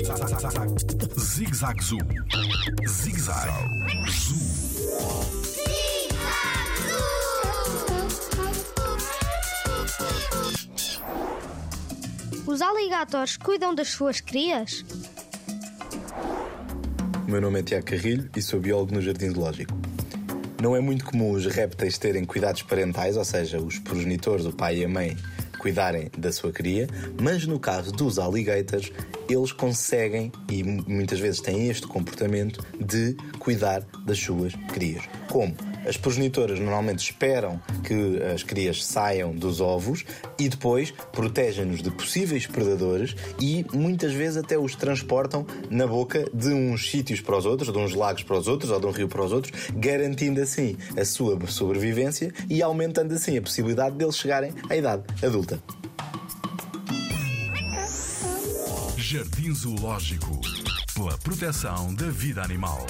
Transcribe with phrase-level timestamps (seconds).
[0.00, 1.98] Zig Zag Zoo.
[2.88, 3.50] Zig Zag
[4.08, 4.38] Zoo.
[12.46, 14.86] Os aligatores cuidam das suas crias?
[17.26, 19.74] O meu nome é Tiago Carrilho e sou biólogo no Jardim Zoológico.
[20.62, 24.78] Não é muito comum os répteis terem cuidados parentais, ou seja, os progenitores, o pai
[24.78, 25.14] e a mãe,
[25.60, 26.88] cuidarem da sua cria,
[27.20, 28.90] mas no caso dos alligators,
[29.28, 35.04] eles conseguem e muitas vezes têm este comportamento de cuidar das suas crias.
[35.28, 35.54] Como?
[35.90, 40.04] As progenitoras normalmente esperam que as crias saiam dos ovos
[40.38, 46.50] e depois protegem-nos de possíveis predadores e muitas vezes até os transportam na boca de
[46.50, 49.08] uns sítios para os outros, de uns lagos para os outros ou de um rio
[49.08, 54.52] para os outros, garantindo assim a sua sobrevivência e aumentando assim a possibilidade deles chegarem
[54.68, 55.60] à idade adulta.
[58.96, 60.40] Jardim Zoológico.
[60.94, 62.86] Pela proteção da vida animal.